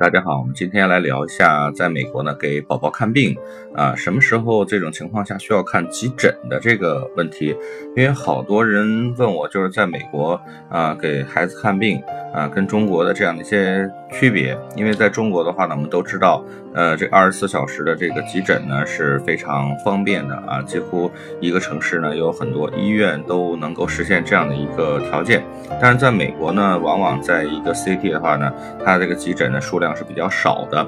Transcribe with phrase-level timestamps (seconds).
[0.00, 3.36] 大家好，我们今天来聊一下，在美国呢给宝宝看病
[3.74, 7.54] 啊，什么时候这种情况下需要看急诊的这个问题？
[7.94, 12.02] 因为好多人问我，就是在美国啊给孩子看病
[12.32, 14.56] 啊，跟中国的这样的一些区别。
[14.74, 16.42] 因为在中国的话呢，我们都知道，
[16.72, 21.10] 呃，这二十四小时的这个急诊呢是非常方便的啊，几乎
[21.42, 25.44] 一个城市呢有很多医院都能够实现这样的一个条件。
[25.78, 28.50] 但是在美国呢，往往在一个 CT 的话呢，
[28.82, 30.86] 它这个急诊的数量是比较少的，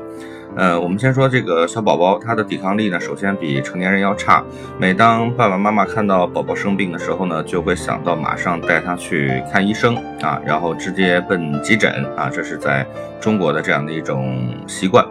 [0.57, 4.43] 呃，我们先说这个小宝宝，他的抵抗力呢，首先比成年人要差。
[4.79, 12.87] 每当爸爸妈妈看到宝宝生病的时候呢，就会想到马上带他去看医生啊，然后直接奔急诊啊，这是在
[13.21, 15.05] 中国的这样的一种习惯。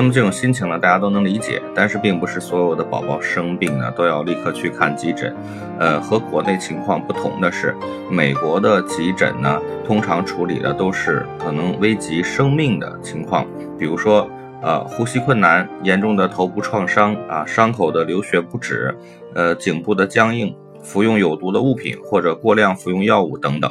[0.00, 5.36] 那么这种心情呢，大家都能理解，但是并不是所有的宝宝生病呢都要立刻去看急诊。
[5.78, 7.76] 呃，和国内情况不同的是，
[8.10, 13.46] 美国的急诊呢，通常处理的都是可能危及生命的情况，
[13.78, 14.26] 比如说，
[14.62, 18.96] 呃，呼吸困难、严重的头部创伤啊，伤口的流血不止，
[19.34, 23.70] 呃，颈部的僵硬，服用有毒的物品或者过量服用药物等等。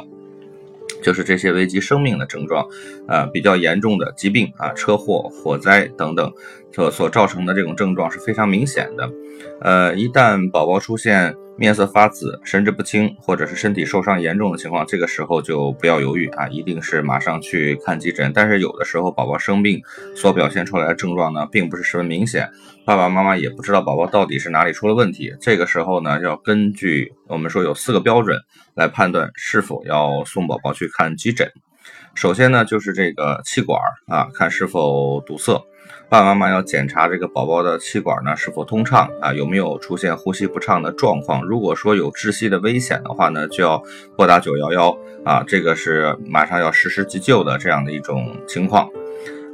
[1.02, 2.66] 就是这些危及生命的症状，
[3.06, 6.32] 啊，比较严重的疾病啊，车祸、火灾等等，
[6.72, 9.10] 所所造成的这种症状是非常明显的。
[9.60, 18.32] 呃，一旦宝宝出现面色发紫、神志不清，或者是身体受伤严重的情况，这个时候就不要犹豫啊，一定是马上去看急诊。
[18.34, 19.82] 但是有的时候宝宝生病
[20.14, 22.48] 所表现出来的症状呢，并不是十分明显，
[22.86, 25.34] 爸爸妈妈也不知道宝宝到底是哪里出了问题。
[25.40, 28.38] 这个时候呢，要根据我们说有四个标准
[28.74, 31.50] 来判断是否要送宝宝去看急诊。
[32.14, 35.60] 首先呢，就是这个气管啊，看是否堵塞。
[36.08, 41.44] 爸爸妈妈要检查这个宝宝的气管呢是否通畅啊，有没有出现呼吸不畅的状况？
[41.44, 43.80] 如果说有窒息的危险的话呢，就要
[44.16, 48.88] 拨打九幺幺啊，这个是马上要实施急救的这样的一种情况。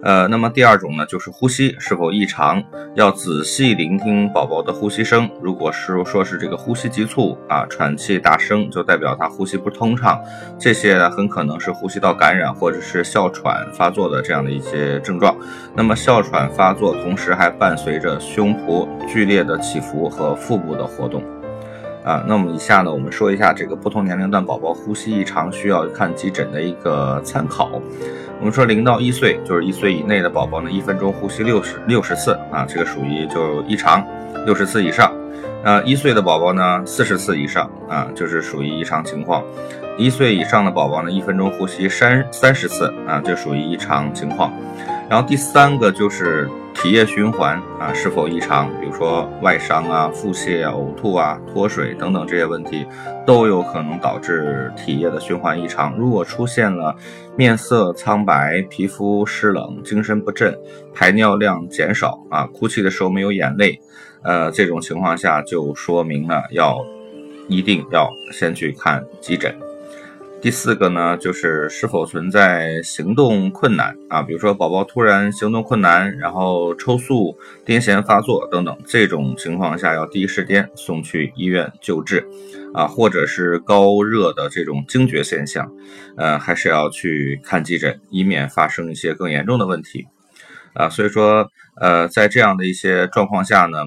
[0.03, 2.63] 呃，那么第二种呢，就是呼吸是否异常，
[2.95, 5.29] 要仔细聆听宝宝的呼吸声。
[5.43, 10.21] 如果是说是这个呼吸急促啊，喘气大声，就代表他呼吸不通畅，
[10.59, 15.35] 这些很可能是呼吸道感染或者是哮喘发作的这样的一些症状。
[15.75, 21.23] 那么哮喘发作同时还伴随着胸脯剧烈的起伏和腹部的活动。
[22.07, 27.83] 啊，那么以下呢，我们说一下这个不同年龄段宝宝呼吸异常需要看急诊的一个参考。
[28.39, 34.07] 我们说零到一岁，就是一岁以内的宝宝呢，一分钟呼吸六十六十次啊，这个属于就异常，
[34.45, 35.13] 六十次以上。
[35.65, 39.43] 呃，一岁的宝宝呢，四十次以上啊，就是属于异常情况。
[39.99, 44.53] 一岁以上的宝宝呢，一分钟呼吸三三十次啊，就属于异常情况。
[45.09, 52.87] 然后第三个就是体液循环啊是否异常，比如说外伤啊、腹泻啊、呕吐啊、脱水等等这些问题，
[53.27, 55.97] 都有可能导致体液的循环异常。
[55.97, 56.95] 如果出现了
[57.35, 60.57] 面色苍白、皮肤湿冷、精神不振、
[60.95, 63.81] 排尿量减少啊、哭泣的时候没有眼泪，
[64.23, 66.85] 呃，这种情况下就说明了要
[67.49, 69.53] 一定要先去看急诊。
[70.43, 82.25] 第四个呢，就是是否存在行动困难啊，比如说宝宝突然行动困难，然后抽搐、癫痫发作等等，这种情况下要第一时间送去医院救治
[82.73, 85.69] 啊，或者是高热的这种惊厥现象，
[86.17, 90.07] 呃，还是要去看急诊，以免发生一些更严重的问题
[90.75, 90.89] 啊。
[90.89, 93.79] 所以说，呃，在这样的一些状况下呢，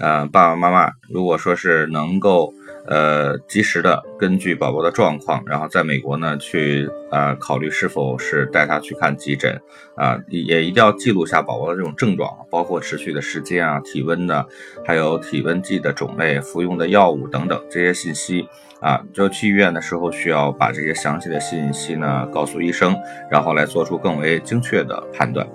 [0.00, 2.52] 呃，爸爸妈妈如果说是能够。
[2.84, 9.56] 呃，及时的根据宝宝的状况，然后在美国呢去呃考虑是否是带他去看急诊
[9.94, 14.44] 啊，也一定要记录下宝宝的这种症状，包括持续的时间啊、体温的，
[14.84, 18.48] 还有体温计的种类、服用的药物等等这些信息
[18.80, 19.00] 啊。
[19.12, 22.96] 就去医院的时候需要把这些详细的信息呢告诉医生，
[23.30, 25.46] 然后来做出更为精确的判断。